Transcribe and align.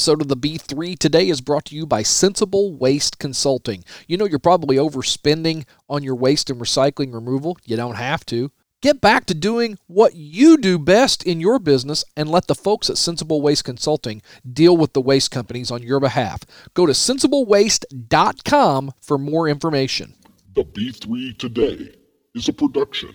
episode 0.00 0.22
of 0.22 0.28
the 0.28 0.36
B3 0.36 0.98
today 0.98 1.28
is 1.28 1.42
brought 1.42 1.66
to 1.66 1.76
you 1.76 1.84
by 1.84 2.02
Sensible 2.02 2.74
Waste 2.74 3.18
Consulting. 3.18 3.84
You 4.08 4.16
know, 4.16 4.24
you're 4.24 4.38
probably 4.38 4.76
overspending 4.78 5.66
on 5.90 6.02
your 6.02 6.14
waste 6.14 6.48
and 6.48 6.58
recycling 6.58 7.12
removal. 7.12 7.58
You 7.66 7.76
don't 7.76 7.96
have 7.96 8.24
to. 8.26 8.50
Get 8.80 9.02
back 9.02 9.26
to 9.26 9.34
doing 9.34 9.76
what 9.88 10.14
you 10.14 10.56
do 10.56 10.78
best 10.78 11.22
in 11.22 11.38
your 11.38 11.58
business 11.58 12.02
and 12.16 12.30
let 12.30 12.46
the 12.46 12.54
folks 12.54 12.88
at 12.88 12.96
Sensible 12.96 13.42
Waste 13.42 13.64
Consulting 13.64 14.22
deal 14.50 14.74
with 14.74 14.94
the 14.94 15.02
waste 15.02 15.30
companies 15.30 15.70
on 15.70 15.82
your 15.82 16.00
behalf. 16.00 16.44
Go 16.72 16.86
to 16.86 16.94
sensiblewaste.com 16.94 18.92
for 19.02 19.18
more 19.18 19.48
information. 19.48 20.14
The 20.54 20.64
B3 20.64 21.36
Today 21.36 21.94
is 22.34 22.48
a 22.48 22.54
production 22.54 23.14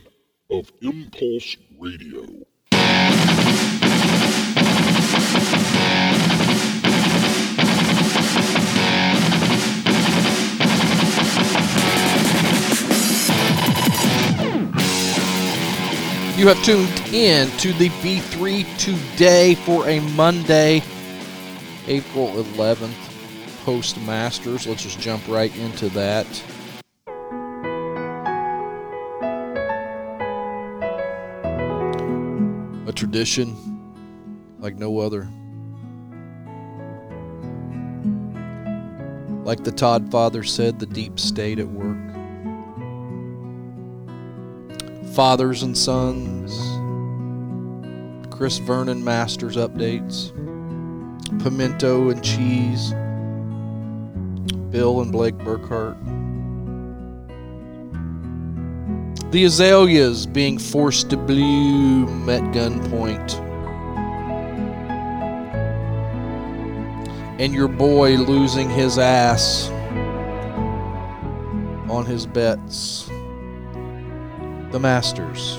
of 0.52 0.72
Impulse 0.84 1.58
Radio. 1.80 2.46
You 16.38 16.50
have 16.50 16.62
tuned 16.66 16.90
in 17.14 17.50
to 17.60 17.72
the 17.72 17.88
B3 18.02 18.78
today 18.78 19.56
for 19.56 19.88
a 19.88 20.02
Monday, 20.02 20.84
April 21.88 22.28
11th, 22.28 23.64
post 23.64 23.98
Masters. 24.02 24.68
Let's 24.68 24.84
just 24.84 25.00
jump 25.00 25.26
right 25.30 25.56
into 25.56 25.88
that. 25.92 26.28
A 32.86 32.92
tradition 32.94 33.56
like 34.60 34.76
no 34.76 35.00
other. 35.00 35.30
Like 39.46 39.64
the 39.64 39.72
Todd 39.72 40.12
father 40.12 40.44
said, 40.44 40.80
the 40.80 40.86
deep 40.86 41.18
state 41.18 41.60
at 41.60 41.68
work 41.70 42.15
fathers 45.16 45.64
and 45.64 45.78
sons, 45.78 46.52
Chris 48.36 48.58
Vernon 48.58 49.02
Masters 49.02 49.56
updates, 49.56 50.34
Pimento 51.42 52.10
and 52.10 52.22
Cheese, 52.22 52.90
Bill 54.72 55.00
and 55.00 55.14
Blake 55.14 55.38
Burkhart. 55.38 55.96
The 59.32 59.46
azaleas 59.46 60.26
being 60.26 60.58
forced 60.58 61.10
to 61.12 61.18
bloom 61.18 62.30
at 62.30 62.42
gunpoint. 62.54 63.40
And 67.40 67.54
your 67.54 67.70
boy 67.70 68.18
losing 68.18 68.70
his 68.70 68.98
ass 68.98 69.70
on 71.90 72.06
his 72.06 72.26
bets 72.26 73.10
the 74.76 74.80
Masters 74.82 75.56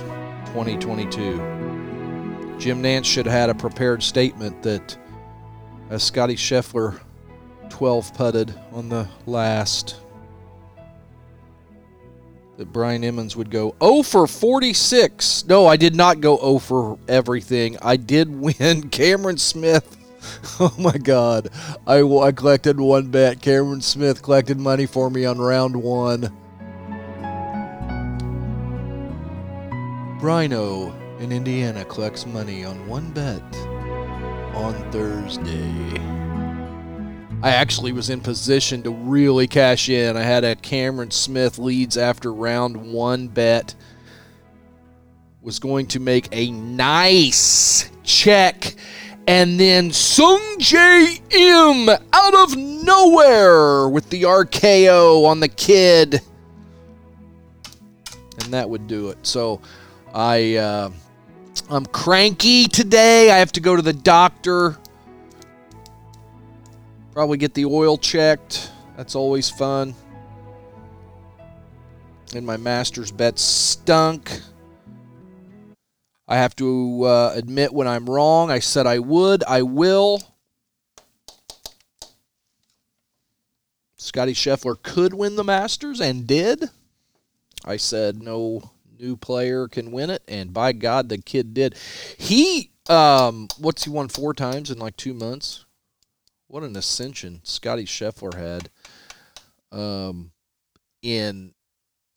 2022. 0.49 1.39
Jim 2.59 2.83
Nantz 2.83 3.07
should 3.07 3.25
have 3.25 3.35
had 3.35 3.49
a 3.49 3.55
prepared 3.55 4.03
statement 4.03 4.63
that 4.63 4.95
as 5.89 6.03
Scotty 6.03 6.37
Scheffler 6.37 7.01
12 7.71 8.13
putted 8.13 8.55
on 8.73 8.91
the 8.91 9.09
last, 9.25 10.01
that 12.59 12.71
Brian 12.75 13.03
Emmons 13.05 13.37
would 13.37 13.51
go 13.51 13.75
0 13.83 14.03
for 14.03 14.27
46. 14.27 15.47
No, 15.47 15.67
I 15.67 15.79
did 15.79 15.97
not 15.97 16.21
go 16.21 16.37
0 16.37 16.59
for 16.59 16.99
everything. 17.09 17.79
I 17.81 17.97
did 17.97 18.29
win 18.39 18.91
Cameron 18.91 19.39
Smith. 19.39 19.97
Oh 20.59 20.75
my 20.79 20.93
God. 20.93 21.51
I, 21.87 22.03
I 22.03 22.33
collected 22.33 22.81
one 22.81 23.11
bet. 23.11 23.41
Cameron 23.41 23.81
Smith 23.81 24.23
collected 24.23 24.59
money 24.59 24.85
for 24.85 25.09
me 25.09 25.25
on 25.25 25.39
round 25.39 25.77
one. 25.77 26.37
Brino 30.27 30.93
in 31.21 31.31
Indiana 31.31 31.85
collects 31.85 32.27
money 32.27 32.65
on 32.65 32.89
one 32.89 33.13
bet 33.13 33.41
on 34.57 34.75
Thursday. 34.91 36.01
I 37.45 37.51
actually 37.51 37.93
was 37.93 38.11
in 38.11 38.21
position 38.21 38.83
to 38.83 38.91
really 38.91 39.47
cash 39.47 39.89
in. 39.89 40.17
I 40.17 40.23
had 40.23 40.43
a 40.43 40.57
Cameron 40.57 41.13
Smith 41.13 41.61
leads 41.61 41.97
after 41.97 42.33
round 42.33 42.93
one 42.93 43.29
bet. 43.29 43.77
Was 45.43 45.61
going 45.61 45.87
to 45.87 46.01
make 46.01 46.27
a 46.33 46.51
nice 46.51 47.89
check. 48.03 48.75
And 49.29 49.61
then 49.61 49.93
Sung 49.93 50.57
J 50.59 51.21
M 51.31 51.89
out 51.89 52.35
of 52.35 52.57
nowhere 52.57 53.89
with 53.89 54.11
the 54.11 54.23
RKO 54.23 55.25
on 55.25 55.39
the 55.39 55.47
kid. 55.47 56.21
And 58.43 58.53
that 58.53 58.69
would 58.69 58.89
do 58.89 59.11
it. 59.11 59.25
So 59.25 59.61
I 60.17 60.55
uh, 60.55 60.91
I'm 61.69 61.85
cranky 61.85 62.69
today. 62.69 63.31
I 63.31 63.37
have 63.37 63.53
to 63.53 63.61
go 63.61 63.77
to 63.77 63.83
the 63.83 63.93
doctor. 63.93 64.79
Probably 67.13 67.37
get 67.37 67.53
the 67.53 67.67
oil 67.67 67.99
checked. 67.99 68.71
That's 68.97 69.15
always 69.15 69.51
fun. 69.51 69.95
And 72.35 72.47
my 72.47 72.57
master's 72.57 73.13
bet 73.13 73.39
stunk. 73.39 74.41
I 76.27 76.37
have 76.37 76.57
to 76.57 77.05
uh, 77.05 77.33
admit 77.35 77.75
when 77.75 77.87
I'm 77.87 78.07
wrong. 78.07 78.51
I 78.51 78.61
said 78.61 78.87
I 78.87 79.01
would. 79.01 79.45
I 79.45 79.61
will. 79.61 80.23
Scotty 83.99 84.33
Scheffler 84.33 84.83
could 84.83 85.13
win 85.13 85.37
the 85.37 85.45
Masters 85.45 86.01
and 86.01 86.27
did. 86.27 86.71
I 87.67 87.77
said 87.77 88.23
no 88.23 88.71
new 88.99 89.17
player 89.17 89.69
can 89.69 89.93
win 89.93 90.11
it, 90.11 90.23
and 90.29 90.53
by 90.53 90.73
God, 90.73 91.09
the 91.09 91.19
kid 91.19 91.55
did. 91.55 91.77
He, 92.19 92.71
um, 92.89 93.49
what's 93.59 93.85
he 93.85 93.91
won 93.91 94.09
four 94.09 94.35
times 94.35 94.71
in 94.71 94.79
like 94.79 94.97
two 94.97 95.15
months? 95.15 95.65
What 96.49 96.63
an 96.63 96.77
ascension 96.77 97.41
Scotty 97.43 97.85
Scheffler 97.85 98.35
had, 98.35 98.71
um, 99.73 100.33
in 101.03 101.53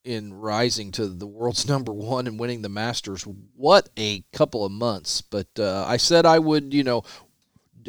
in 0.06 0.34
rising 0.34 0.92
to 0.92 1.08
the 1.08 1.28
world's 1.28 1.68
number 1.68 1.92
one 1.92 2.28
and 2.28 2.40
winning 2.40 2.62
the 2.62 2.70
Masters. 2.70 3.24
What 3.56 3.90
a 3.98 4.24
couple 4.32 4.66
of 4.66 4.72
months! 4.72 5.22
But 5.22 5.48
uh, 5.58 5.86
I 5.88 5.98
said 5.98 6.26
I 6.26 6.40
would, 6.40 6.74
you 6.74 6.84
know, 6.84 7.04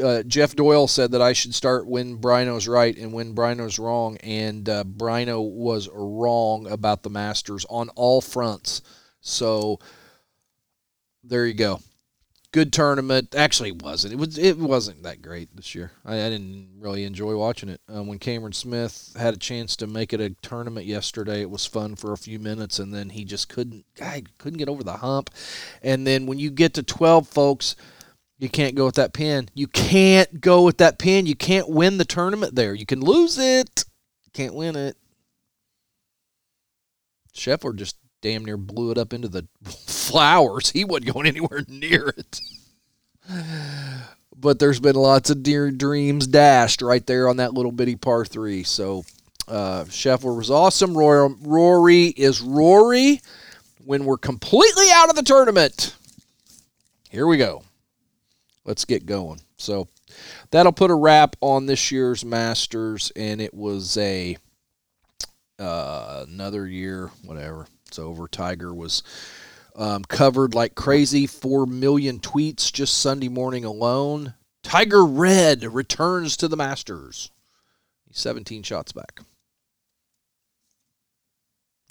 uh, 0.03 0.23
Jeff 0.23 0.55
Doyle 0.55 0.87
said 0.87 1.13
that 1.13 1.23
I 1.23 1.33
should 1.33 1.55
start 1.55 1.87
when 1.87 2.19
Brino's 2.19 2.69
right 2.69 2.97
and 2.97 3.13
when 3.13 3.35
Brino's 3.35 3.79
wrong, 3.79 4.17
and 4.19 4.69
uh, 4.69 4.85
Brino 4.85 5.43
was 5.43 5.89
wrong 5.93 6.71
about 6.71 7.03
the 7.03 7.11
Masters 7.11 7.67
on 7.69 7.89
all 7.91 8.21
fronts. 8.21 8.83
So 9.21 9.81
there 11.25 11.47
you 11.47 11.55
go. 11.55 11.81
Good 12.53 12.73
tournament. 12.73 13.35
Actually, 13.37 13.69
it 13.69 13.83
wasn't. 13.83 14.13
It 14.13 14.17
was. 14.17 14.37
It 14.37 14.59
wasn't 14.59 15.05
that 15.05 15.23
great 15.23 15.55
this 15.55 15.73
year. 15.73 15.93
I, 16.05 16.15
I 16.15 16.31
didn't 16.31 16.81
really 16.81 17.05
enjoy 17.05 17.37
watching 17.37 17.69
it. 17.69 17.81
Um, 17.89 18.09
when 18.09 18.19
Cameron 18.19 18.53
Smith 18.53 19.15
had 19.17 19.35
a 19.35 19.39
chance 19.39 19.77
to 19.77 19.87
make 19.87 20.13
it 20.13 20.21
a 20.21 20.31
tournament 20.43 20.85
yesterday, 20.85 21.43
it 21.43 21.51
was 21.51 21.65
fun 21.65 21.95
for 21.95 22.13
a 22.13 22.19
few 22.19 22.41
minutes, 22.41 22.81
and 22.81 22.93
then 22.93 23.11
he 23.11 23.25
just 23.25 23.49
couldn't. 23.49 23.85
Guy 23.95 24.25
couldn't 24.39 24.59
get 24.59 24.69
over 24.69 24.83
the 24.83 24.97
hump. 24.97 25.31
And 25.81 26.05
then 26.05 26.27
when 26.27 26.41
you 26.41 26.51
get 26.51 26.75
to 26.75 26.83
twelve, 26.83 27.29
folks 27.29 27.77
you 28.41 28.49
can't 28.49 28.75
go 28.75 28.87
with 28.87 28.95
that 28.95 29.13
pin. 29.13 29.51
You 29.55 29.67
can't 29.67 30.41
go 30.41 30.63
with 30.63 30.79
that 30.79 30.99
pin. 30.99 31.27
You 31.27 31.37
can't 31.37 31.69
win 31.69 31.99
the 31.99 32.07
tournament 32.07 32.55
there. 32.55 32.73
You 32.73 32.87
can 32.87 33.01
lose 33.01 33.37
it. 33.37 33.85
Can't 34.33 34.55
win 34.55 34.77
it. 34.77 34.97
Scheffler 37.35 37.77
just 37.77 37.97
damn 38.23 38.45
near 38.45 38.57
blew 38.57 38.93
it 38.93 38.99
up 38.99 39.13
into 39.13 39.29
the 39.29 39.47
flowers. 39.65 40.71
He 40.71 40.85
wasn't 40.85 41.13
going 41.13 41.27
anywhere 41.27 41.65
near 41.69 42.15
it. 42.17 42.41
But 44.35 44.59
there's 44.59 44.81
been 44.81 44.97
lots 44.97 45.29
of 45.29 45.43
dear 45.43 45.71
dreams 45.71 46.27
dashed 46.27 46.81
right 46.81 47.07
there 47.07 47.29
on 47.29 47.37
that 47.37 47.53
little 47.53 47.73
bitty 47.73 47.97
par 47.97 48.25
three. 48.25 48.63
So 48.63 49.05
uh, 49.49 49.85
Scheffler 49.85 50.35
was 50.35 50.51
awesome. 50.51 50.97
Rory 50.97 52.07
is 52.07 52.41
Rory 52.41 53.21
when 53.85 54.07
we're 54.07 54.17
completely 54.17 54.87
out 54.95 55.11
of 55.11 55.17
the 55.17 55.23
tournament. 55.23 55.95
Here 57.11 57.27
we 57.27 57.37
go 57.37 57.65
let's 58.71 58.85
get 58.85 59.05
going. 59.05 59.41
So 59.57 59.89
that'll 60.53 60.71
put 60.71 60.93
a 60.93 60.95
wrap 60.95 61.35
on 61.41 61.67
this 61.67 61.91
year's 61.91 62.25
Masters, 62.25 63.11
and 63.17 63.41
it 63.41 63.53
was 63.53 63.97
a 63.97 64.39
uh, 65.59 66.25
another 66.29 66.69
year, 66.69 67.11
whatever. 67.25 67.67
It's 67.89 67.99
over. 67.99 68.29
Tiger 68.29 68.73
was 68.73 69.03
um, 69.75 70.05
covered 70.05 70.55
like 70.55 70.77
crazy. 70.77 71.27
Four 71.27 71.67
million 71.67 72.21
tweets 72.21 72.73
just 72.73 72.99
Sunday 72.99 73.29
morning 73.29 73.65
alone. 73.65 74.35
Tiger 74.63 75.05
Red 75.05 75.65
returns 75.65 76.37
to 76.37 76.47
the 76.47 76.57
Masters. 76.57 77.33
He's 78.07 78.21
17 78.21 78.63
shots 78.63 78.93
back. 78.93 79.21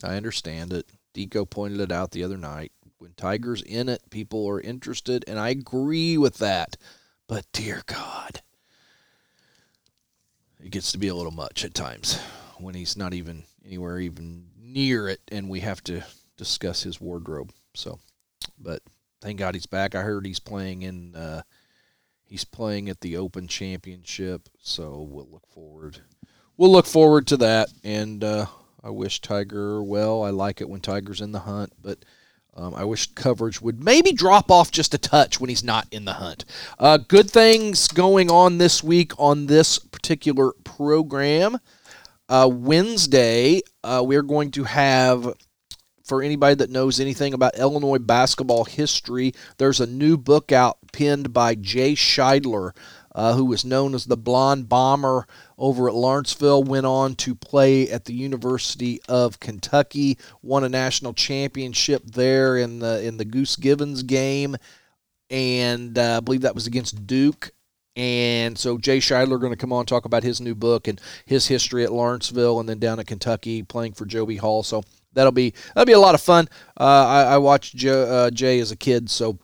I 0.02 0.16
understand 0.16 0.72
it. 0.72 0.86
Deco 1.14 1.50
pointed 1.50 1.82
it 1.82 1.92
out 1.92 2.12
the 2.12 2.24
other 2.24 2.38
night. 2.38 2.72
When 3.00 3.14
Tiger's 3.14 3.62
in 3.62 3.88
it, 3.88 4.02
people 4.10 4.46
are 4.50 4.60
interested, 4.60 5.24
and 5.26 5.40
I 5.40 5.50
agree 5.50 6.18
with 6.18 6.38
that. 6.40 6.76
But 7.28 7.46
dear 7.54 7.82
God, 7.86 8.42
it 10.62 10.72
gets 10.72 10.92
to 10.92 10.98
be 10.98 11.08
a 11.08 11.16
little 11.16 11.32
much 11.32 11.64
at 11.64 11.74
times 11.74 12.20
when 12.58 12.76
he's 12.76 12.98
not 12.98 13.14
even 13.14 13.44
anywhere 13.66 14.00
even 14.00 14.48
near 14.62 15.08
it, 15.08 15.22
and 15.32 15.48
we 15.48 15.62
have 15.62 15.82
to 15.86 16.02
discuss 16.36 16.84
his 16.84 17.00
wardrobe. 17.00 17.54
So, 17.74 18.00
but 18.60 18.82
thank 19.22 19.40
God 19.40 19.56
he's 19.56 19.66
back. 19.66 19.96
I 19.96 20.02
heard 20.02 20.26
he's 20.26 20.42
playing 20.42 20.82
in. 20.82 21.16
Uh, 21.16 21.44
he's 22.26 22.44
playing 22.44 22.90
at 22.90 23.00
the 23.00 23.16
Open 23.16 23.48
Championship, 23.48 24.50
so 24.62 25.08
we'll 25.10 25.30
look 25.32 25.48
forward. 25.48 26.02
We'll 26.58 26.72
look 26.72 26.86
forward 26.86 27.28
to 27.28 27.38
that, 27.38 27.70
and 27.82 28.26
uh, 28.26 28.48
I 28.84 28.90
wish 28.90 29.22
Tiger 29.22 29.82
well. 29.82 30.22
I 30.22 30.32
like 30.32 30.60
it 30.60 30.68
when 30.68 30.82
Tiger's 30.82 31.22
in 31.22 31.32
the 31.32 31.40
hunt, 31.40 31.72
but 31.82 32.04
um, 32.60 32.76
I 32.76 32.84
wish 32.84 33.08
coverage 33.14 33.62
would 33.62 33.82
maybe 33.82 34.12
drop 34.12 34.52
off 34.52 34.70
just 34.70 34.94
a 34.94 34.98
touch 34.98 35.40
when 35.40 35.50
he's 35.50 35.64
not 35.64 35.88
in 35.92 36.04
the 36.04 36.14
hunt. 36.14 36.44
Uh, 36.78 36.98
good 36.98 37.32
things 37.32 37.88
going 37.88 38.30
on 38.30 38.58
this 38.58 38.84
week 38.84 39.14
on 39.18 39.46
this 39.46 39.80
particular 39.80 40.52
program. 40.66 41.60
Uh, 42.28 42.50
Wednesday, 42.52 43.62
uh, 43.84 44.04
we're 44.06 44.22
going 44.22 44.52
to 44.52 44.66
have, 44.66 45.34
for 46.04 46.22
anybody 46.22 46.56
that 46.56 46.70
knows 46.70 47.00
anything 47.00 47.34
about 47.34 47.58
Illinois 47.58 47.98
basketball 47.98 48.66
history, 48.66 49.34
there's 49.58 49.80
a 49.80 49.88
new 49.88 50.18
book 50.18 50.52
out 50.52 50.80
penned 50.92 51.32
by 51.32 51.56
Jay 51.56 51.94
Shidler, 51.94 52.72
uh, 53.14 53.34
who 53.34 53.46
was 53.46 53.66
known 53.66 53.94
as 53.94 54.06
the 54.06 54.18
Blonde 54.18 54.70
Bomber 54.70 55.28
over 55.58 55.90
at 55.90 55.96
Lawrenceville, 55.96 56.64
went 56.64 56.86
on 56.86 57.16
to 57.16 57.36
play 57.36 57.90
at 57.90 58.06
the 58.06 58.14
University 58.14 59.00
of 59.08 59.40
Kentucky, 59.40 60.18
won 60.42 60.64
a 60.64 60.70
national 60.70 61.14
championship 61.14 62.04
there 62.06 62.58
in 62.58 62.80
the 62.80 63.04
in 63.04 63.18
the 63.18 63.26
Goose 63.26 63.56
Givens 63.56 64.04
game, 64.04 64.56
and 65.30 65.98
uh, 65.98 66.18
I 66.18 66.20
believe 66.20 66.42
that 66.42 66.56
was 66.56 66.68
against 66.68 67.06
Duke. 67.08 67.52
And 67.96 68.58
so 68.58 68.78
Jay 68.78 69.00
Shidler 69.00 69.42
going 69.42 69.52
to 69.52 69.58
come 69.58 69.74
on 69.74 69.86
talk 69.86 70.06
about 70.06 70.24
his 70.24 70.40
new 70.40 70.56
book 70.56 70.88
and 70.88 71.02
his 71.26 71.48
history 71.48 71.84
at 71.84 71.92
Lawrenceville 71.92 72.60
and 72.62 72.70
then 72.70 72.80
down 72.80 73.00
at 73.00 73.08
Kentucky 73.08 73.62
playing 73.62 73.92
for 73.94 74.06
Joe 74.06 74.26
B. 74.26 74.38
Hall. 74.38 74.64
So 74.64 74.84
that'll 75.14 75.34
be 75.34 75.54
that'll 75.74 75.86
be 75.86 75.92
a 75.94 76.00
lot 76.00 76.16
of 76.16 76.22
fun. 76.22 76.48
Uh, 76.80 76.84
I, 76.84 77.22
I, 77.24 77.38
watched 77.40 77.76
Joe, 77.76 78.04
uh, 78.04 78.32
Jay 78.32 78.60
as 78.60 78.72
a 78.72 78.78
kid, 78.78 79.10
so 79.10 79.38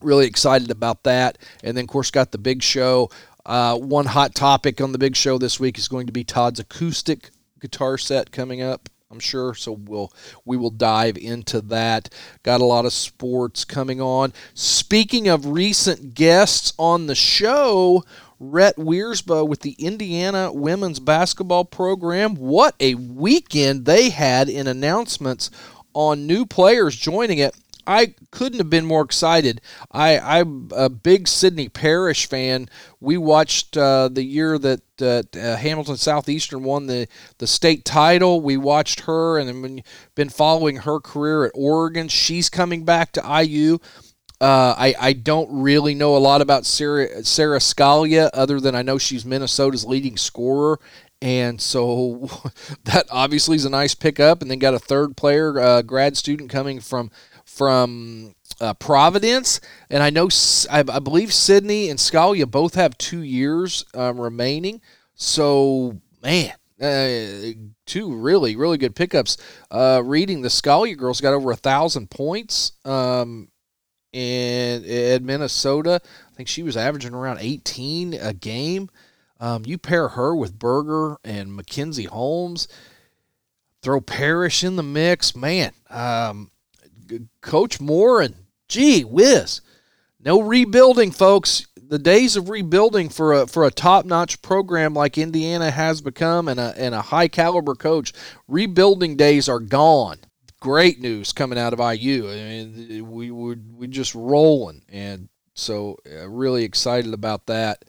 really 0.00 0.26
excited 0.26 0.70
about 0.70 1.04
that. 1.04 1.38
And 1.62 1.76
then 1.76 1.84
of 1.84 1.88
course 1.88 2.10
got 2.10 2.32
the 2.32 2.38
big 2.38 2.62
show 2.62 3.10
uh, 3.48 3.76
one 3.78 4.04
hot 4.04 4.34
topic 4.34 4.78
on 4.80 4.92
the 4.92 4.98
big 4.98 5.16
show 5.16 5.38
this 5.38 5.58
week 5.58 5.78
is 5.78 5.88
going 5.88 6.06
to 6.06 6.12
be 6.12 6.22
Todd's 6.22 6.60
acoustic 6.60 7.30
guitar 7.58 7.96
set 7.96 8.30
coming 8.30 8.60
up. 8.60 8.90
I'm 9.10 9.20
sure. 9.20 9.54
So 9.54 9.72
we'll 9.72 10.12
we 10.44 10.58
will 10.58 10.70
dive 10.70 11.16
into 11.16 11.62
that. 11.62 12.10
Got 12.42 12.60
a 12.60 12.66
lot 12.66 12.84
of 12.84 12.92
sports 12.92 13.64
coming 13.64 14.02
on. 14.02 14.34
Speaking 14.52 15.28
of 15.28 15.46
recent 15.46 16.12
guests 16.12 16.74
on 16.78 17.06
the 17.06 17.14
show, 17.14 18.04
Rhet 18.38 18.74
Wierzba 18.74 19.48
with 19.48 19.60
the 19.60 19.76
Indiana 19.78 20.52
women's 20.52 21.00
basketball 21.00 21.64
program. 21.64 22.34
What 22.34 22.74
a 22.80 22.96
weekend 22.96 23.86
they 23.86 24.10
had 24.10 24.50
in 24.50 24.66
announcements 24.66 25.50
on 25.94 26.26
new 26.26 26.44
players 26.44 26.94
joining 26.94 27.38
it. 27.38 27.56
I 27.88 28.14
couldn't 28.30 28.58
have 28.58 28.68
been 28.68 28.84
more 28.84 29.02
excited. 29.02 29.62
I, 29.90 30.18
I'm 30.18 30.68
a 30.76 30.90
big 30.90 31.26
Sydney 31.26 31.70
Parrish 31.70 32.28
fan. 32.28 32.68
We 33.00 33.16
watched 33.16 33.78
uh, 33.78 34.08
the 34.08 34.22
year 34.22 34.58
that 34.58 34.82
uh, 35.00 35.56
Hamilton 35.56 35.96
Southeastern 35.96 36.64
won 36.64 36.86
the, 36.86 37.08
the 37.38 37.46
state 37.46 37.86
title. 37.86 38.42
We 38.42 38.58
watched 38.58 39.00
her 39.00 39.38
and 39.38 39.82
been 40.14 40.28
following 40.28 40.76
her 40.76 41.00
career 41.00 41.46
at 41.46 41.52
Oregon. 41.54 42.08
She's 42.08 42.50
coming 42.50 42.84
back 42.84 43.12
to 43.12 43.42
IU. 43.42 43.78
Uh, 44.38 44.74
I, 44.76 44.94
I 45.00 45.12
don't 45.14 45.48
really 45.50 45.94
know 45.94 46.14
a 46.14 46.18
lot 46.18 46.42
about 46.42 46.66
Sara, 46.66 47.24
Sara 47.24 47.58
Scalia 47.58 48.28
other 48.34 48.60
than 48.60 48.74
I 48.74 48.82
know 48.82 48.98
she's 48.98 49.24
Minnesota's 49.24 49.86
leading 49.86 50.18
scorer. 50.18 50.78
And 51.22 51.58
so 51.60 52.28
that 52.84 53.06
obviously 53.10 53.56
is 53.56 53.64
a 53.64 53.70
nice 53.70 53.94
pickup. 53.94 54.42
And 54.42 54.50
then 54.50 54.58
got 54.58 54.74
a 54.74 54.78
third 54.78 55.16
player, 55.16 55.58
uh, 55.58 55.80
grad 55.80 56.18
student 56.18 56.50
coming 56.50 56.80
from 56.80 57.10
from 57.48 58.34
uh, 58.60 58.74
Providence, 58.74 59.60
and 59.90 60.02
I 60.02 60.10
know 60.10 60.28
I, 60.70 60.80
I, 60.80 60.98
believe 60.98 61.32
Sydney 61.32 61.88
and 61.88 61.98
Scalia 61.98 62.48
both 62.48 62.74
have 62.74 62.98
two 62.98 63.22
years 63.22 63.84
um, 63.94 64.20
remaining. 64.20 64.80
So 65.14 65.98
man, 66.22 66.52
uh, 66.80 67.58
two 67.86 68.14
really 68.14 68.54
really 68.54 68.78
good 68.78 68.94
pickups. 68.94 69.38
Uh, 69.70 70.02
reading 70.04 70.42
the 70.42 70.48
Scalia 70.48 70.96
girls 70.96 71.20
got 71.20 71.34
over 71.34 71.50
a 71.50 71.56
thousand 71.56 72.10
points. 72.10 72.72
Um, 72.84 73.48
in 74.12 74.84
at 74.84 75.22
Minnesota, 75.22 76.00
I 76.02 76.34
think 76.34 76.48
she 76.48 76.62
was 76.62 76.76
averaging 76.76 77.14
around 77.14 77.38
18 77.40 78.14
a 78.14 78.32
game. 78.32 78.88
Um, 79.40 79.64
you 79.66 79.78
pair 79.78 80.08
her 80.08 80.34
with 80.34 80.58
Berger 80.58 81.18
and 81.24 81.54
Mackenzie 81.54 82.04
Holmes, 82.04 82.68
throw 83.82 84.00
Parrish 84.00 84.64
in 84.64 84.76
the 84.76 84.82
mix, 84.82 85.36
man. 85.36 85.72
Um, 85.90 86.50
Coach 87.40 87.80
Moren 87.80 88.32
and 88.32 88.44
gee 88.68 89.02
whiz, 89.02 89.60
no 90.20 90.40
rebuilding, 90.40 91.10
folks. 91.10 91.66
The 91.76 91.98
days 91.98 92.36
of 92.36 92.50
rebuilding 92.50 93.08
for 93.08 93.32
a 93.32 93.46
for 93.46 93.64
a 93.64 93.70
top 93.70 94.04
notch 94.04 94.42
program 94.42 94.92
like 94.92 95.16
Indiana 95.16 95.70
has 95.70 96.02
become 96.02 96.48
and 96.48 96.60
a 96.60 96.74
and 96.76 96.94
a 96.94 97.00
high 97.00 97.28
caliber 97.28 97.74
coach, 97.74 98.12
rebuilding 98.46 99.16
days 99.16 99.48
are 99.48 99.60
gone. 99.60 100.18
Great 100.60 101.00
news 101.00 101.32
coming 101.32 101.58
out 101.58 101.72
of 101.72 101.78
IU. 101.78 102.28
I 102.28 102.34
mean, 102.34 103.10
we 103.10 103.30
we 103.30 103.54
we 103.54 103.86
just 103.86 104.14
rolling, 104.14 104.82
and 104.90 105.28
so 105.54 105.96
uh, 106.10 106.28
really 106.28 106.64
excited 106.64 107.14
about 107.14 107.46
that 107.46 107.84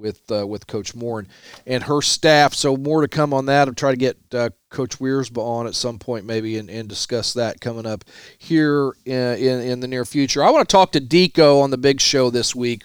with 0.00 0.30
uh, 0.30 0.46
with 0.46 0.66
Coach 0.66 0.94
Moren 0.94 1.28
and, 1.66 1.80
and 1.80 1.84
her 1.84 2.02
staff. 2.02 2.54
So 2.54 2.76
more 2.76 3.00
to 3.00 3.08
come 3.08 3.32
on 3.32 3.46
that. 3.46 3.68
I'm 3.68 3.74
trying 3.74 3.94
to 3.94 3.98
get 3.98 4.18
uh, 4.32 4.50
Coach 4.68 4.98
Wierzba 4.98 5.38
on 5.38 5.66
at 5.66 5.74
some 5.74 5.98
point 5.98 6.24
maybe 6.24 6.58
and, 6.58 6.68
and 6.68 6.88
discuss 6.88 7.32
that 7.34 7.60
coming 7.60 7.86
up 7.86 8.04
here 8.38 8.92
in, 9.04 9.14
in, 9.14 9.60
in 9.60 9.80
the 9.80 9.88
near 9.88 10.04
future. 10.04 10.42
I 10.44 10.50
want 10.50 10.68
to 10.68 10.72
talk 10.72 10.92
to 10.92 11.00
Deco 11.00 11.62
on 11.62 11.70
the 11.70 11.78
big 11.78 12.00
show 12.00 12.30
this 12.30 12.54
week. 12.54 12.82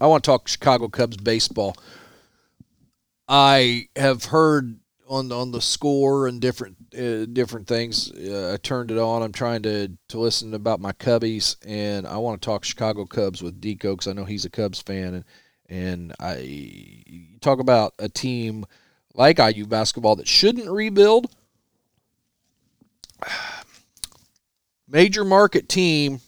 I 0.00 0.06
want 0.06 0.24
to 0.24 0.30
talk 0.30 0.48
Chicago 0.48 0.88
Cubs 0.88 1.16
baseball. 1.16 1.76
I 3.28 3.88
have 3.96 4.26
heard 4.26 4.78
on 5.08 5.30
on 5.32 5.52
the 5.52 5.60
score 5.60 6.26
and 6.26 6.40
different 6.40 6.76
uh, 6.94 7.26
different 7.26 7.66
things. 7.66 8.10
Uh, 8.12 8.52
I 8.54 8.56
turned 8.56 8.90
it 8.90 8.98
on. 8.98 9.22
I'm 9.22 9.32
trying 9.32 9.62
to 9.62 9.88
to 10.08 10.18
listen 10.18 10.54
about 10.54 10.80
my 10.80 10.92
Cubbies, 10.92 11.56
and 11.66 12.06
I 12.06 12.16
want 12.18 12.40
to 12.40 12.44
talk 12.44 12.64
Chicago 12.64 13.04
Cubs 13.04 13.42
with 13.42 13.60
Deco 13.60 13.92
because 13.92 14.08
I 14.08 14.12
know 14.12 14.24
he's 14.24 14.44
a 14.44 14.50
Cubs 14.50 14.80
fan 14.80 15.14
and 15.14 15.24
and 15.68 16.14
I 16.20 17.02
talk 17.40 17.60
about 17.60 17.94
a 17.98 18.08
team 18.08 18.66
like 19.14 19.38
IU 19.38 19.66
basketball 19.66 20.16
that 20.16 20.28
shouldn't 20.28 20.70
rebuild. 20.70 21.30
Major 24.88 25.24
market 25.24 25.68
team 25.68 26.20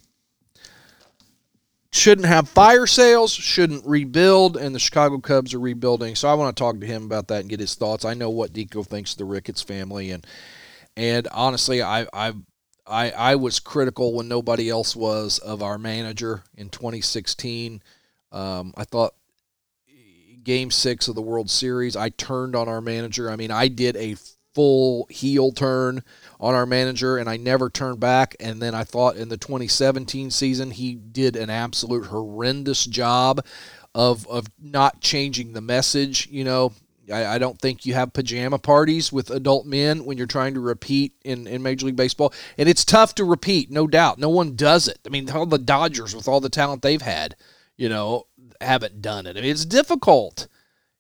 shouldn't 1.91 2.27
have 2.27 2.49
fire 2.49 2.87
sales, 2.87 3.33
shouldn't 3.33 3.87
rebuild, 3.87 4.57
and 4.57 4.75
the 4.75 4.79
Chicago 4.79 5.19
Cubs 5.19 5.55
are 5.55 5.61
rebuilding. 5.61 6.15
So 6.15 6.29
I 6.29 6.35
want 6.35 6.57
to 6.57 6.61
talk 6.61 6.81
to 6.81 6.87
him 6.87 7.05
about 7.05 7.29
that 7.29 7.41
and 7.41 7.49
get 7.49 7.61
his 7.61 7.75
thoughts. 7.75 8.05
I 8.05 8.15
know 8.15 8.31
what 8.31 8.53
Deco 8.53 8.87
thinks 8.87 9.13
of 9.13 9.19
the 9.19 9.25
Ricketts 9.25 9.63
family, 9.63 10.11
and 10.11 10.27
and 10.97 11.29
honestly, 11.33 11.83
I 11.83 12.07
I 12.13 12.33
I, 12.87 13.11
I 13.11 13.35
was 13.37 13.61
critical 13.61 14.15
when 14.15 14.29
nobody 14.29 14.71
else 14.71 14.97
was 14.97 15.39
of 15.39 15.63
our 15.63 15.79
manager 15.79 16.43
in 16.57 16.71
2016. 16.71 17.83
Um, 18.33 18.75
I 18.77 18.85
thought 18.85 19.15
game 20.49 20.71
six 20.71 21.09
of 21.09 21.15
the 21.15 21.21
World 21.21 21.51
Series, 21.51 21.95
I 21.95 22.09
turned 22.09 22.57
on 22.57 22.71
our 22.71 22.81
manager. 22.81 23.31
I 23.31 23.37
mean, 23.37 23.51
I 23.51 23.69
did 23.69 23.95
a 23.97 24.17
full 24.55 25.07
heel 25.11 25.53
turn 25.53 26.03
on 26.41 26.55
our 26.55 26.65
manager 26.65 27.19
and 27.19 27.29
I 27.29 27.37
never 27.37 27.69
turned 27.69 28.01
back. 28.01 28.35
And 28.41 28.63
then 28.63 28.75
I 28.75 28.85
thought 28.85 29.17
in 29.17 29.29
the 29.29 29.37
2017 29.37 30.31
season, 30.31 30.71
he 30.71 30.95
did 30.95 31.37
an 31.37 31.51
absolute 31.51 32.07
horrendous 32.07 32.87
job 32.87 33.45
of, 33.95 34.27
of 34.27 34.47
not 34.59 35.03
changing 35.03 35.53
the 35.53 35.61
message. 35.61 36.27
You 36.31 36.45
know, 36.45 36.73
I, 37.13 37.27
I 37.27 37.39
don't 37.39 37.61
think 37.61 37.85
you 37.85 37.93
have 37.93 38.15
pajama 38.15 38.59
parties 38.59 39.13
with 39.13 39.31
adult 39.31 39.67
men 39.67 40.07
when 40.07 40.17
you're 40.17 40.27
trying 40.27 40.55
to 40.55 40.61
repeat 40.61 41.13
in, 41.27 41.47
in 41.47 41.63
Major 41.63 41.85
League 41.85 41.97
Baseball. 41.97 42.33
And 42.57 42.71
it's 42.71 42.87
tough 42.87 43.15
to 43.17 43.25
repeat, 43.25 43.71
no 43.71 43.87
doubt. 43.87 44.19
No 44.19 44.31
one 44.31 44.57
does 44.57 44.89
it. 44.89 44.99
I 45.05 45.11
mean, 45.11 45.29
all 45.29 45.45
the 45.45 45.59
Dodgers, 45.59 46.17
with 46.17 46.27
all 46.27 46.41
the 46.41 46.49
talent 46.49 46.81
they've 46.81 47.03
had, 47.03 47.37
you 47.77 47.91
know, 47.91 48.25
haven't 48.61 49.03
done 49.03 49.27
it. 49.27 49.37
I 49.37 49.41
mean, 49.41 49.51
it's 49.51 49.65
difficult, 49.65 50.49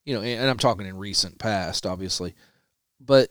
you 0.04 0.14
know, 0.14 0.22
and 0.22 0.48
I'm 0.48 0.58
talking 0.58 0.86
in 0.86 0.96
recent 0.96 1.38
past, 1.38 1.86
obviously, 1.86 2.34
but 3.00 3.30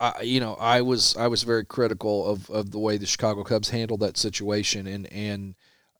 I, 0.00 0.22
you 0.22 0.40
know, 0.40 0.54
I 0.54 0.82
was 0.82 1.16
I 1.16 1.28
was 1.28 1.44
very 1.44 1.64
critical 1.64 2.26
of, 2.26 2.50
of 2.50 2.72
the 2.72 2.78
way 2.80 2.96
the 2.96 3.06
Chicago 3.06 3.44
Cubs 3.44 3.70
handled 3.70 4.00
that 4.00 4.16
situation, 4.16 4.88
and 4.88 5.06
and 5.12 5.54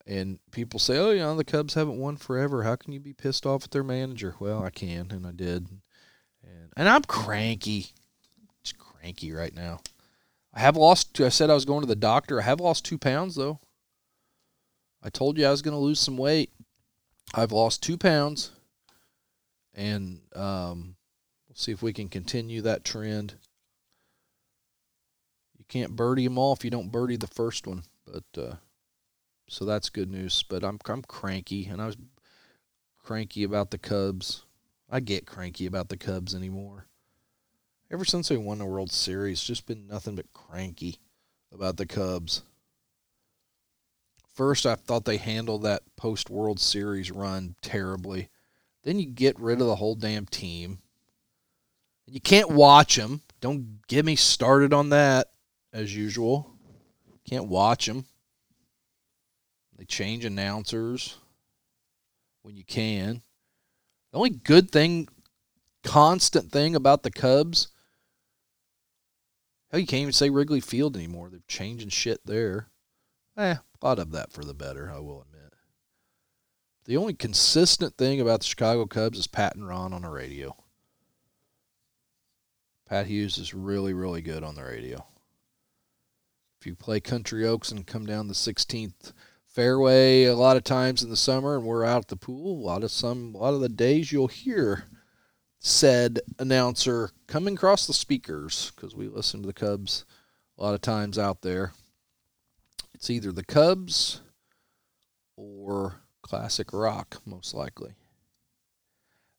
and 0.06 0.40
people 0.50 0.80
say, 0.80 0.98
oh, 0.98 1.10
you 1.10 1.20
know, 1.20 1.36
the 1.36 1.44
Cubs 1.44 1.74
haven't 1.74 1.98
won 1.98 2.16
forever. 2.16 2.64
How 2.64 2.74
can 2.74 2.92
you 2.92 2.98
be 2.98 3.12
pissed 3.12 3.46
off 3.46 3.64
at 3.64 3.70
their 3.70 3.84
manager? 3.84 4.34
Well, 4.40 4.64
I 4.64 4.70
can, 4.70 5.12
and 5.12 5.24
I 5.24 5.30
did, 5.30 5.68
and 6.42 6.72
and 6.76 6.88
I'm 6.88 7.02
cranky, 7.02 7.92
just 8.64 8.76
cranky 8.76 9.32
right 9.32 9.54
now. 9.54 9.80
I 10.52 10.60
have 10.60 10.76
lost. 10.76 11.20
I 11.20 11.28
said 11.28 11.48
I 11.48 11.54
was 11.54 11.64
going 11.64 11.82
to 11.82 11.86
the 11.86 11.94
doctor. 11.94 12.40
I 12.40 12.44
have 12.44 12.60
lost 12.60 12.84
two 12.84 12.98
pounds 12.98 13.36
though. 13.36 13.60
I 15.02 15.10
told 15.10 15.36
you 15.36 15.46
I 15.46 15.50
was 15.50 15.62
going 15.62 15.74
to 15.74 15.78
lose 15.78 16.00
some 16.00 16.16
weight. 16.16 16.50
I've 17.34 17.52
lost 17.52 17.82
two 17.82 17.96
pounds. 17.96 18.50
and 19.74 20.20
um, 20.34 20.96
we'll 21.48 21.56
see 21.56 21.72
if 21.72 21.82
we 21.82 21.92
can 21.92 22.08
continue 22.08 22.60
that 22.62 22.84
trend. 22.84 23.34
You 25.58 25.64
can't 25.68 25.96
birdie 25.96 26.24
them 26.24 26.38
all 26.38 26.52
if 26.52 26.64
you 26.64 26.70
don't 26.70 26.92
birdie 26.92 27.16
the 27.16 27.26
first 27.26 27.66
one, 27.66 27.84
but 28.06 28.40
uh, 28.40 28.56
so 29.48 29.64
that's 29.64 29.88
good 29.88 30.10
news. 30.10 30.44
But 30.48 30.62
I'm 30.64 30.78
I'm 30.86 31.02
cranky, 31.02 31.66
and 31.66 31.80
I 31.80 31.86
was 31.86 31.96
cranky 33.02 33.44
about 33.44 33.70
the 33.70 33.78
Cubs. 33.78 34.44
I 34.90 35.00
get 35.00 35.26
cranky 35.26 35.66
about 35.66 35.88
the 35.88 35.96
Cubs 35.96 36.34
anymore. 36.34 36.86
Ever 37.90 38.04
since 38.04 38.28
they 38.28 38.36
won 38.36 38.58
the 38.58 38.66
World 38.66 38.92
Series, 38.92 39.42
just 39.42 39.66
been 39.66 39.86
nothing 39.86 40.16
but 40.16 40.32
cranky 40.32 40.98
about 41.52 41.76
the 41.76 41.86
Cubs. 41.86 42.42
First, 44.34 44.64
I 44.64 44.76
thought 44.76 45.04
they 45.04 45.18
handled 45.18 45.62
that 45.62 45.82
post 45.96 46.30
World 46.30 46.58
Series 46.58 47.10
run 47.10 47.54
terribly. 47.60 48.28
Then 48.82 48.98
you 48.98 49.06
get 49.06 49.38
rid 49.38 49.60
of 49.60 49.66
the 49.66 49.76
whole 49.76 49.94
damn 49.94 50.26
team. 50.26 50.78
You 52.06 52.20
can't 52.20 52.50
watch 52.50 52.96
them. 52.96 53.20
Don't 53.40 53.86
get 53.86 54.04
me 54.04 54.16
started 54.16 54.72
on 54.72 54.88
that, 54.90 55.28
as 55.72 55.94
usual. 55.94 56.50
Can't 57.28 57.46
watch 57.46 57.86
them. 57.86 58.06
They 59.76 59.84
change 59.84 60.24
announcers 60.24 61.16
when 62.42 62.56
you 62.56 62.64
can. 62.64 63.22
The 64.12 64.18
only 64.18 64.30
good 64.30 64.70
thing, 64.70 65.08
constant 65.84 66.50
thing 66.50 66.74
about 66.74 67.02
the 67.02 67.10
Cubs, 67.10 67.68
hell, 69.70 69.80
you 69.80 69.86
can't 69.86 70.02
even 70.02 70.12
say 70.12 70.30
Wrigley 70.30 70.60
Field 70.60 70.96
anymore. 70.96 71.30
They're 71.30 71.40
changing 71.48 71.88
shit 71.90 72.24
there. 72.26 72.68
Eh, 73.36 73.56
a 73.56 73.86
lot 73.86 73.98
of 73.98 74.12
that 74.12 74.32
for 74.32 74.44
the 74.44 74.54
better, 74.54 74.90
I 74.90 74.98
will 74.98 75.22
admit. 75.22 75.54
The 76.84 76.96
only 76.96 77.14
consistent 77.14 77.96
thing 77.96 78.20
about 78.20 78.40
the 78.40 78.46
Chicago 78.46 78.86
Cubs 78.86 79.18
is 79.18 79.26
Pat 79.26 79.54
and 79.54 79.66
Ron 79.66 79.92
on 79.92 80.02
the 80.02 80.08
radio. 80.08 80.56
Pat 82.86 83.06
Hughes 83.06 83.38
is 83.38 83.54
really, 83.54 83.94
really 83.94 84.20
good 84.20 84.42
on 84.42 84.54
the 84.54 84.64
radio. 84.64 85.06
If 86.60 86.66
you 86.66 86.74
play 86.74 87.00
Country 87.00 87.46
Oaks 87.46 87.72
and 87.72 87.86
come 87.86 88.04
down 88.04 88.28
the 88.28 88.34
16th 88.34 89.12
fairway 89.46 90.24
a 90.24 90.36
lot 90.36 90.56
of 90.56 90.64
times 90.64 91.02
in 91.02 91.10
the 91.10 91.16
summer 91.16 91.56
and 91.56 91.64
we're 91.64 91.84
out 91.84 92.02
at 92.02 92.08
the 92.08 92.16
pool, 92.16 92.62
a 92.62 92.66
lot 92.66 92.84
of 92.84 92.90
some 92.90 93.34
a 93.34 93.38
lot 93.38 93.54
of 93.54 93.60
the 93.60 93.68
days 93.68 94.12
you'll 94.12 94.28
hear 94.28 94.84
said 95.58 96.20
announcer 96.38 97.10
coming 97.26 97.54
across 97.54 97.86
the 97.86 97.92
speakers 97.92 98.72
because 98.74 98.94
we 98.94 99.08
listen 99.08 99.40
to 99.40 99.46
the 99.46 99.52
Cubs 99.52 100.04
a 100.58 100.62
lot 100.62 100.74
of 100.74 100.80
times 100.80 101.18
out 101.18 101.42
there. 101.42 101.72
It's 103.02 103.10
either 103.10 103.32
the 103.32 103.42
Cubs 103.42 104.20
or 105.36 106.02
classic 106.22 106.72
rock, 106.72 107.20
most 107.26 107.52
likely, 107.52 107.94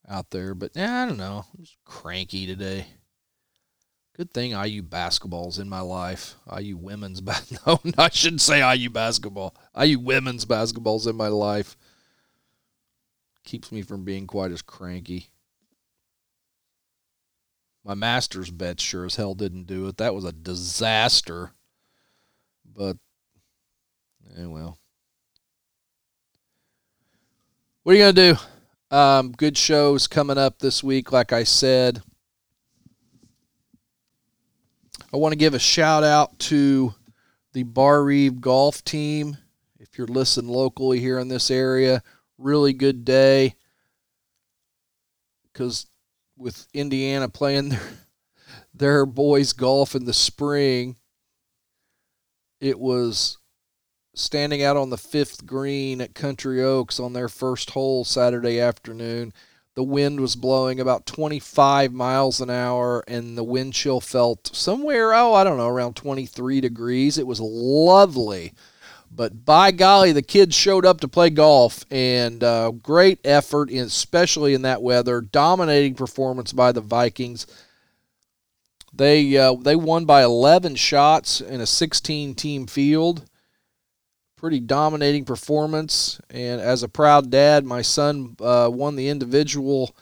out 0.06 0.32
there. 0.32 0.54
But 0.54 0.76
nah, 0.76 1.04
I 1.04 1.06
don't 1.08 1.16
know. 1.16 1.46
I'm 1.58 1.64
just 1.64 1.78
cranky 1.86 2.46
today. 2.46 2.88
Good 4.18 4.34
thing 4.34 4.52
IU 4.52 4.82
basketball's 4.82 5.60
in 5.60 5.70
my 5.70 5.80
life. 5.80 6.36
IU 6.54 6.76
women's 6.76 7.22
bas- 7.22 7.58
no, 7.66 7.80
I 7.98 8.10
shouldn't 8.10 8.42
say 8.42 8.70
IU 8.76 8.90
basketball. 8.90 9.56
IU 9.82 9.98
women's 9.98 10.44
basketball's 10.44 11.08
in 11.08 11.16
my 11.16 11.30
life. 11.30 11.78
Keeps 13.46 13.72
me 13.72 13.82
from 13.82 14.04
being 14.04 14.28
quite 14.28 14.52
as 14.52 14.62
cranky. 14.62 15.30
My 17.86 17.94
master's 17.94 18.52
bet 18.52 18.82
sure 18.82 19.06
as 19.06 19.16
hell 19.16 19.36
didn't 19.36 19.68
do 19.68 19.88
it. 19.88 19.96
That 20.00 20.14
was 20.14 20.26
a 20.26 20.34
disaster. 20.34 21.54
But, 22.66 22.98
eh, 24.38 24.46
well. 24.46 24.78
What 27.84 27.94
are 27.94 27.96
you 27.96 28.04
going 28.04 28.16
to 28.16 28.34
do? 28.34 28.96
Um, 28.96 29.32
good 29.32 29.58
shows 29.58 30.08
coming 30.08 30.38
up 30.38 30.60
this 30.60 30.84
week, 30.84 31.12
like 31.12 31.34
I 31.34 31.44
said. 31.44 32.02
I 35.14 35.18
want 35.18 35.34
to 35.34 35.38
give 35.38 35.54
a 35.54 35.60
shout 35.60 36.04
out 36.04 36.40
to 36.40 36.94
the 37.54 37.64
Barr-Reeve 37.64 38.42
golf 38.42 38.84
team. 38.84 39.38
If 39.80 39.98
you're 39.98 40.08
listening 40.08 40.52
locally 40.52 41.00
here 41.00 41.20
in 41.20 41.28
this 41.28 41.52
area, 41.52 42.02
really 42.38 42.74
good 42.74 43.06
day. 43.06 43.56
Because 45.52 45.86
with 46.38 46.68
Indiana 46.74 47.30
playing 47.30 47.70
their, 47.70 47.80
their 48.74 49.06
boys 49.06 49.54
golf 49.54 49.94
in 49.94 50.06
the 50.06 50.14
spring, 50.14 50.96
it 52.60 52.80
was 52.80 53.38
standing 54.14 54.62
out 54.62 54.78
on 54.78 54.90
the 54.90 54.98
fifth 54.98 55.46
green 55.46 56.02
at 56.02 56.14
Country 56.14 56.62
Oaks 56.62 57.00
on 57.00 57.14
their 57.14 57.30
first 57.30 57.72
hole 57.72 58.06
Saturday 58.06 58.60
afternoon. 58.60 59.34
The 59.76 59.84
wind 59.84 60.20
was 60.20 60.36
blowing 60.36 60.80
about 60.80 61.08
25 61.08 61.92
miles 61.92 62.40
an 62.40 62.52
hour, 62.52 63.04
and 63.08 63.36
the 63.36 63.44
wind 63.44 63.74
chill 63.74 64.00
felt 64.00 64.56
somewhere, 64.56 65.14
oh, 65.16 65.34
I 65.34 65.44
don't 65.44 65.58
know, 65.58 65.68
around 65.68 65.96
23 65.96 66.62
degrees. 66.62 67.18
It 67.18 67.26
was 67.26 67.40
lovely. 67.40 68.54
But 69.16 69.46
by 69.46 69.72
golly, 69.72 70.12
the 70.12 70.22
kids 70.22 70.56
showed 70.56 70.86
up 70.86 71.02
to 71.02 71.08
play 71.08 71.32
golf, 71.32 71.86
and 71.90 72.44
uh, 72.44 72.72
great 72.72 73.20
effort, 73.24 73.72
especially 73.72 74.54
in 74.54 74.62
that 74.64 74.82
weather. 74.82 75.22
Dominating 75.22 75.96
performance 75.96 76.54
by 76.54 76.72
the 76.72 76.82
Vikings. 76.82 77.48
They 78.96 79.36
uh, 79.38 79.56
they 79.56 79.76
won 79.76 80.06
by 80.06 80.24
11 80.24 80.76
shots 80.76 81.42
in 81.42 81.62
a 81.62 81.66
16 81.66 82.36
team 82.36 82.68
field 82.68 83.26
pretty 84.44 84.60
dominating 84.60 85.24
performance. 85.24 86.20
And 86.30 86.60
as 86.60 86.84
a 86.84 86.90
proud 86.90 87.32
dad, 87.32 87.64
my 87.64 87.82
son 87.82 88.36
uh, 88.42 88.70
won 88.70 88.98
the 88.98 89.08
individual 89.08 89.96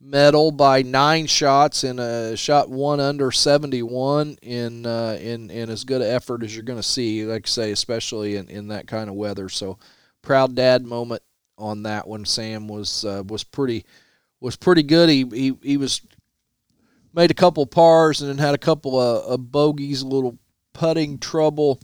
medal 0.00 0.52
by 0.52 0.82
nine 0.82 1.26
shots 1.26 1.82
and 1.82 1.98
a 1.98 2.36
shot 2.36 2.70
one 2.70 3.00
under 3.00 3.32
71 3.32 4.36
in 4.40 4.86
uh, 4.86 5.18
in 5.20 5.50
in 5.50 5.68
as 5.68 5.82
good 5.82 6.00
an 6.00 6.08
effort 6.08 6.44
as 6.44 6.54
you're 6.54 6.62
going 6.62 6.78
to 6.78 6.82
see. 6.84 7.24
Like 7.24 7.48
I 7.48 7.50
say, 7.50 7.72
especially 7.72 8.36
in, 8.36 8.48
in 8.48 8.68
that 8.68 8.86
kind 8.86 9.10
of 9.10 9.16
weather. 9.16 9.48
So 9.48 9.80
proud 10.22 10.54
dad 10.54 10.86
moment 10.86 11.22
on 11.56 11.82
that 11.82 12.06
one. 12.06 12.24
Sam 12.24 12.68
was 12.68 13.04
uh, 13.04 13.24
was 13.26 13.42
pretty 13.42 13.84
was 14.38 14.54
pretty 14.54 14.84
good. 14.84 15.08
He 15.08 15.24
he 15.24 15.58
he 15.60 15.76
was 15.76 16.02
made 17.12 17.32
a 17.32 17.34
couple 17.34 17.66
pars 17.66 18.20
and 18.20 18.30
then 18.30 18.38
had 18.38 18.54
a 18.54 18.58
couple 18.58 18.96
of, 19.00 19.24
of 19.24 19.50
bogeys, 19.50 20.02
a 20.02 20.06
little 20.06 20.38
putting 20.72 21.18
trouble 21.18 21.80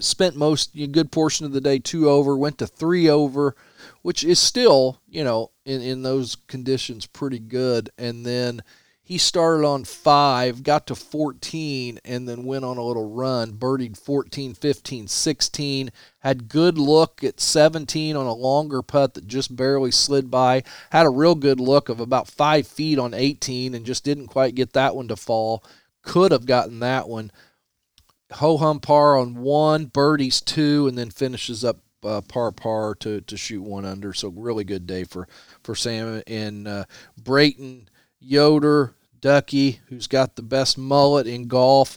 spent 0.00 0.36
most 0.36 0.74
a 0.76 0.86
good 0.86 1.10
portion 1.10 1.46
of 1.46 1.52
the 1.52 1.60
day 1.60 1.78
two 1.78 2.08
over, 2.08 2.36
went 2.36 2.58
to 2.58 2.66
three 2.66 3.08
over, 3.08 3.54
which 4.02 4.24
is 4.24 4.38
still 4.38 5.00
you 5.08 5.24
know 5.24 5.50
in 5.64 5.80
in 5.80 6.02
those 6.02 6.36
conditions 6.46 7.06
pretty 7.06 7.38
good. 7.38 7.90
And 7.98 8.24
then 8.24 8.62
he 9.06 9.18
started 9.18 9.66
on 9.66 9.84
five, 9.84 10.62
got 10.62 10.86
to 10.86 10.94
14, 10.94 12.00
and 12.06 12.26
then 12.26 12.44
went 12.44 12.64
on 12.64 12.78
a 12.78 12.82
little 12.82 13.10
run, 13.10 13.52
birdied 13.52 13.98
14, 13.98 14.54
15, 14.54 15.08
16, 15.08 15.92
had 16.20 16.48
good 16.48 16.78
look 16.78 17.22
at 17.22 17.38
17 17.38 18.16
on 18.16 18.24
a 18.24 18.32
longer 18.32 18.80
putt 18.80 19.12
that 19.12 19.26
just 19.26 19.54
barely 19.54 19.90
slid 19.90 20.30
by, 20.30 20.62
had 20.90 21.04
a 21.04 21.10
real 21.10 21.34
good 21.34 21.60
look 21.60 21.90
of 21.90 22.00
about 22.00 22.28
five 22.28 22.66
feet 22.66 22.98
on 22.98 23.12
18, 23.12 23.74
and 23.74 23.84
just 23.84 24.04
didn't 24.04 24.28
quite 24.28 24.54
get 24.54 24.72
that 24.72 24.96
one 24.96 25.08
to 25.08 25.16
fall. 25.16 25.62
Could 26.00 26.32
have 26.32 26.46
gotten 26.46 26.80
that 26.80 27.06
one 27.06 27.30
ho 28.34 28.56
hum 28.56 28.80
par 28.80 29.16
on 29.16 29.36
one, 29.36 29.86
birdies 29.86 30.40
two, 30.40 30.86
and 30.86 30.98
then 30.98 31.10
finishes 31.10 31.64
up 31.64 31.78
uh, 32.04 32.20
par 32.20 32.52
par 32.52 32.94
to, 32.96 33.20
to 33.22 33.36
shoot 33.36 33.62
one 33.62 33.84
under. 33.84 34.12
So 34.12 34.28
really 34.28 34.64
good 34.64 34.86
day 34.86 35.04
for 35.04 35.28
for 35.62 35.74
Sam 35.74 36.22
and 36.26 36.68
uh, 36.68 36.84
Brayton 37.22 37.88
Yoder 38.20 38.94
Ducky, 39.20 39.80
who's 39.88 40.06
got 40.06 40.36
the 40.36 40.42
best 40.42 40.76
mullet 40.76 41.26
in 41.26 41.48
golf, 41.48 41.96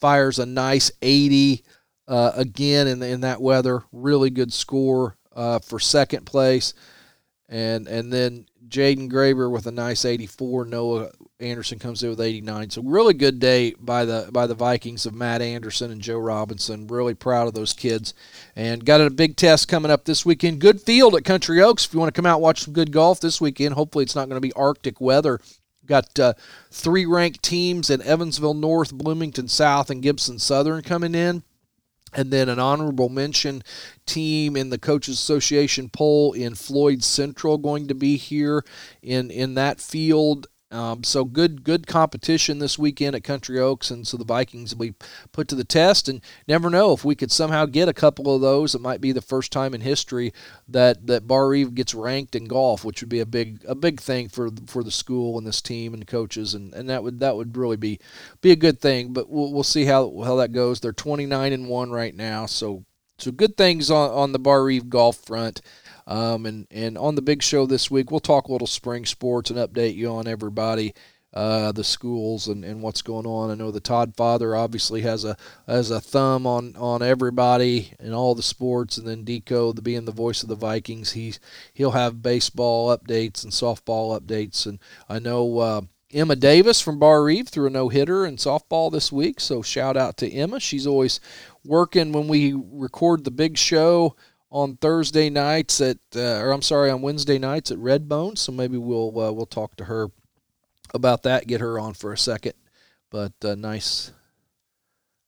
fires 0.00 0.38
a 0.38 0.46
nice 0.46 0.90
80 1.02 1.62
uh, 2.08 2.32
again 2.34 2.86
in 2.86 3.02
in 3.02 3.20
that 3.22 3.40
weather. 3.40 3.82
Really 3.92 4.30
good 4.30 4.52
score 4.52 5.16
uh, 5.34 5.58
for 5.58 5.78
second 5.78 6.24
place, 6.24 6.74
and 7.48 7.86
and 7.86 8.12
then 8.12 8.46
Jaden 8.68 9.10
Graber 9.10 9.50
with 9.50 9.66
a 9.66 9.70
nice 9.70 10.04
84. 10.04 10.64
Noah 10.66 11.10
Anderson 11.40 11.78
comes 11.78 12.02
in 12.02 12.10
with 12.10 12.20
89. 12.20 12.70
So 12.70 12.82
really 12.82 13.14
good 13.14 13.38
day 13.38 13.74
by 13.78 14.04
the 14.04 14.28
by 14.32 14.46
the 14.46 14.54
Vikings 14.54 15.06
of 15.06 15.14
Matt 15.14 15.42
Anderson 15.42 15.90
and 15.90 16.00
Joe 16.00 16.18
Robinson. 16.18 16.86
Really 16.86 17.14
proud 17.14 17.48
of 17.48 17.54
those 17.54 17.72
kids, 17.72 18.14
and 18.56 18.84
got 18.84 19.00
a 19.00 19.10
big 19.10 19.36
test 19.36 19.68
coming 19.68 19.90
up 19.90 20.04
this 20.04 20.24
weekend. 20.24 20.60
Good 20.60 20.80
field 20.80 21.14
at 21.14 21.24
Country 21.24 21.60
Oaks. 21.60 21.86
If 21.86 21.94
you 21.94 22.00
want 22.00 22.14
to 22.14 22.18
come 22.18 22.26
out 22.26 22.36
and 22.36 22.42
watch 22.42 22.62
some 22.62 22.74
good 22.74 22.92
golf 22.92 23.20
this 23.20 23.40
weekend, 23.40 23.74
hopefully 23.74 24.04
it's 24.04 24.14
not 24.14 24.28
going 24.28 24.40
to 24.40 24.46
be 24.46 24.52
Arctic 24.54 25.00
weather. 25.00 25.40
Got 25.86 26.18
uh, 26.18 26.32
three 26.70 27.04
ranked 27.04 27.42
teams 27.42 27.90
in 27.90 28.00
Evansville 28.00 28.54
North, 28.54 28.94
Bloomington 28.94 29.48
South, 29.48 29.90
and 29.90 30.02
Gibson 30.02 30.38
Southern 30.38 30.82
coming 30.82 31.14
in 31.14 31.42
and 32.14 32.30
then 32.30 32.48
an 32.48 32.58
honorable 32.58 33.08
mention 33.08 33.62
team 34.06 34.56
in 34.56 34.70
the 34.70 34.78
coaches 34.78 35.14
association 35.14 35.88
poll 35.88 36.32
in 36.32 36.54
floyd 36.54 37.02
central 37.02 37.58
going 37.58 37.88
to 37.88 37.94
be 37.94 38.16
here 38.16 38.64
in 39.02 39.30
in 39.30 39.54
that 39.54 39.80
field 39.80 40.46
Um, 40.74 41.04
so 41.04 41.24
good, 41.24 41.62
good 41.62 41.86
competition 41.86 42.58
this 42.58 42.76
weekend 42.76 43.14
at 43.14 43.22
Country 43.22 43.60
Oaks, 43.60 43.92
and 43.92 44.04
so 44.04 44.16
the 44.16 44.24
Vikings 44.24 44.74
will 44.74 44.86
be 44.86 44.94
put 45.30 45.46
to 45.48 45.54
the 45.54 45.62
test. 45.62 46.08
And 46.08 46.20
never 46.48 46.68
know 46.68 46.92
if 46.92 47.04
we 47.04 47.14
could 47.14 47.30
somehow 47.30 47.64
get 47.66 47.88
a 47.88 47.94
couple 47.94 48.34
of 48.34 48.40
those. 48.40 48.74
It 48.74 48.80
might 48.80 49.00
be 49.00 49.12
the 49.12 49.22
first 49.22 49.52
time 49.52 49.72
in 49.72 49.82
history 49.82 50.32
that 50.66 51.06
that 51.06 51.28
Barr-Reeve 51.28 51.76
gets 51.76 51.94
ranked 51.94 52.34
in 52.34 52.46
golf, 52.46 52.84
which 52.84 53.00
would 53.00 53.08
be 53.08 53.20
a 53.20 53.26
big 53.26 53.64
a 53.68 53.76
big 53.76 54.00
thing 54.00 54.28
for 54.28 54.50
for 54.66 54.82
the 54.82 54.90
school 54.90 55.38
and 55.38 55.46
this 55.46 55.62
team 55.62 55.94
and 55.94 56.08
coaches, 56.08 56.54
and, 56.54 56.74
and 56.74 56.90
that 56.90 57.04
would 57.04 57.20
that 57.20 57.36
would 57.36 57.56
really 57.56 57.76
be 57.76 58.00
be 58.40 58.50
a 58.50 58.56
good 58.56 58.80
thing. 58.80 59.12
But 59.12 59.30
we'll 59.30 59.52
we'll 59.52 59.62
see 59.62 59.84
how 59.84 60.22
how 60.24 60.34
that 60.36 60.50
goes. 60.50 60.80
They're 60.80 60.92
29 60.92 61.52
and 61.52 61.68
one 61.68 61.92
right 61.92 62.16
now, 62.16 62.46
so 62.46 62.84
so 63.18 63.30
good 63.30 63.56
things 63.56 63.92
on 63.92 64.10
on 64.10 64.32
the 64.32 64.40
Barr-Reeve 64.40 64.90
golf 64.90 65.18
front. 65.18 65.60
Um, 66.06 66.46
and, 66.46 66.66
and 66.70 66.98
on 66.98 67.14
the 67.14 67.22
big 67.22 67.42
show 67.42 67.66
this 67.66 67.90
week, 67.90 68.10
we'll 68.10 68.20
talk 68.20 68.48
a 68.48 68.52
little 68.52 68.66
spring 68.66 69.06
sports 69.06 69.50
and 69.50 69.58
update 69.58 69.94
you 69.94 70.10
on 70.10 70.28
everybody. 70.28 70.94
Uh, 71.32 71.72
the 71.72 71.82
schools 71.82 72.46
and, 72.46 72.64
and 72.64 72.80
what's 72.80 73.02
going 73.02 73.26
on. 73.26 73.50
I 73.50 73.56
know 73.56 73.72
the 73.72 73.80
Todd 73.80 74.14
father 74.16 74.54
obviously 74.54 75.00
has 75.00 75.24
a 75.24 75.36
has 75.66 75.90
a 75.90 76.00
thumb 76.00 76.46
on, 76.46 76.76
on 76.76 77.02
everybody 77.02 77.92
and 77.98 78.14
all 78.14 78.36
the 78.36 78.42
sports, 78.42 78.98
and 78.98 79.08
then 79.08 79.24
Deco, 79.24 79.74
the 79.74 79.82
being 79.82 80.04
the 80.04 80.12
voice 80.12 80.44
of 80.44 80.48
the 80.48 80.54
Vikings, 80.54 81.10
he's 81.10 81.40
he'll 81.72 81.90
have 81.90 82.22
baseball 82.22 82.96
updates 82.96 83.42
and 83.42 83.52
softball 83.52 84.16
updates. 84.16 84.64
And 84.64 84.78
I 85.08 85.18
know 85.18 85.58
uh, 85.58 85.80
Emma 86.12 86.36
Davis 86.36 86.80
from 86.80 87.00
Barr-Reeve 87.00 87.48
threw 87.48 87.66
a 87.66 87.70
no 87.70 87.88
hitter 87.88 88.24
in 88.24 88.36
softball 88.36 88.92
this 88.92 89.10
week, 89.10 89.40
so 89.40 89.60
shout 89.60 89.96
out 89.96 90.16
to 90.18 90.30
Emma. 90.30 90.60
She's 90.60 90.86
always 90.86 91.18
working 91.64 92.12
when 92.12 92.28
we 92.28 92.54
record 92.54 93.24
the 93.24 93.32
big 93.32 93.58
show 93.58 94.14
on 94.54 94.76
Thursday 94.76 95.28
nights 95.28 95.80
at, 95.80 95.98
uh, 96.14 96.38
or 96.38 96.52
I'm 96.52 96.62
sorry, 96.62 96.88
on 96.88 97.02
Wednesday 97.02 97.38
nights 97.38 97.72
at 97.72 97.78
Redbone. 97.78 98.38
So 98.38 98.52
maybe 98.52 98.78
we'll 98.78 99.08
uh, 99.18 99.32
we'll 99.32 99.46
talk 99.46 99.74
to 99.76 99.84
her 99.86 100.08
about 100.94 101.24
that. 101.24 101.48
Get 101.48 101.60
her 101.60 101.78
on 101.78 101.92
for 101.92 102.12
a 102.12 102.18
second. 102.18 102.54
But 103.10 103.32
uh, 103.44 103.56
nice, 103.56 104.12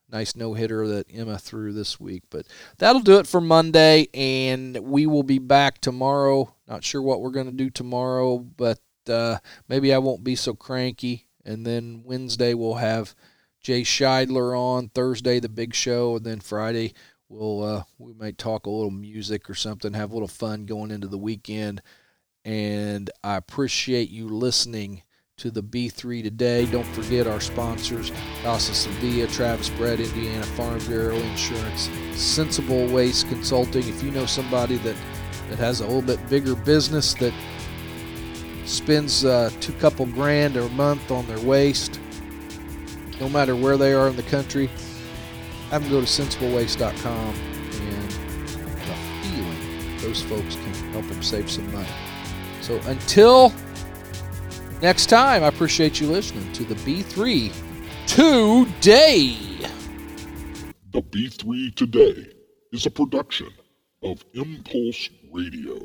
nice 0.09 0.37
no 0.37 0.54
hitter 0.54 0.87
that 0.87 1.12
Emma 1.12 1.38
threw 1.38 1.73
this 1.73 1.99
week. 1.99 2.23
But 2.30 2.47
that'll 2.78 3.02
do 3.02 3.18
it 3.18 3.26
for 3.26 3.40
Monday, 3.40 4.06
and 4.14 4.78
we 4.78 5.06
will 5.06 5.25
be 5.25 5.40
back 5.40 5.80
tomorrow. 5.80 6.54
Not 6.68 6.85
sure 6.85 7.02
what 7.02 7.21
we're 7.21 7.30
going 7.30 7.50
to 7.50 7.52
do 7.52 7.68
tomorrow, 7.68 8.38
but 8.38 8.80
uh, 9.09 9.38
maybe 9.68 9.92
I 9.92 9.99
won't 9.99 10.23
be 10.23 10.37
so 10.37 10.54
cranky. 10.54 11.26
And 11.45 11.66
then 11.66 12.02
Wednesday 12.04 12.54
we'll 12.54 12.75
have 12.75 13.14
Jay 13.61 13.83
Shidler 13.83 14.56
on. 14.56 14.88
Thursday 14.88 15.40
the 15.40 15.49
big 15.49 15.75
show, 15.75 16.16
and 16.16 16.25
then 16.25 16.38
Friday 16.38 16.95
we'll 17.28 17.62
uh, 17.62 17.83
we 17.99 18.12
might 18.12 18.38
talk 18.38 18.66
a 18.66 18.71
little 18.71 18.90
music 18.90 19.49
or 19.50 19.54
something, 19.54 19.92
have 19.92 20.11
a 20.11 20.14
little 20.14 20.28
fun 20.28 20.66
going 20.66 20.90
into 20.90 21.09
the 21.09 21.18
weekend. 21.18 21.83
And 22.45 23.11
I 23.25 23.37
appreciate 23.37 24.09
you 24.09 24.28
listening 24.28 25.02
to 25.38 25.50
the 25.50 25.62
B3 25.62 26.23
today. 26.23 26.64
Don't 26.66 26.87
forget 26.87 27.26
our 27.26 27.40
sponsors, 27.40 28.12
Casa 28.42 28.73
Sevilla, 28.73 29.26
Travis 29.26 29.68
Brett, 29.71 30.00
Indiana 30.00 30.45
Farm 30.45 30.78
Bureau 30.87 31.16
Insurance, 31.16 31.90
Sensible 32.12 32.87
Waste 32.87 33.28
Consulting. 33.28 33.87
If 33.87 34.02
you 34.02 34.11
know 34.12 34.26
somebody 34.26 34.76
that, 34.78 34.97
that 35.50 35.59
has 35.59 35.80
a 35.80 35.87
little 35.87 36.02
bit 36.02 36.26
bigger 36.30 36.54
business 36.54 37.14
that 37.14 37.35
spends 38.64 39.25
uh, 39.25 39.50
two 39.61 39.73
couple 39.75 40.06
grand 40.06 40.56
a 40.56 40.68
month 40.71 41.11
on 41.11 41.26
their 41.26 41.40
waste, 41.40 42.00
no 43.21 43.28
matter 43.28 43.54
where 43.54 43.76
they 43.76 43.92
are 43.92 44.09
in 44.09 44.16
the 44.16 44.23
country, 44.23 44.71
have 45.71 45.83
them 45.83 45.91
go 45.91 46.01
to 46.01 46.07
sensiblewaste.com 46.07 47.35
and 47.35 48.13
a 48.81 48.97
feeling 49.23 49.99
those 49.99 50.23
folks 50.23 50.55
can 50.57 50.75
help 50.93 51.07
them 51.09 51.23
save 51.23 51.51
some 51.51 51.71
money. 51.73 51.89
So 52.61 52.81
until 52.87 53.53
next 54.83 55.07
time, 55.07 55.43
I 55.43 55.49
appreciate 55.49 56.01
you 56.01 56.09
listening 56.09 56.53
to 56.53 56.65
the 56.65 56.75
B3 56.77 57.53
today. 58.07 59.37
The 60.93 61.03
B3 61.03 61.75
Today 61.75 62.33
is 62.73 62.87
a 62.87 62.91
production 62.91 63.51
of 64.03 64.25
Impulse 64.35 65.11
Radio. 65.33 65.79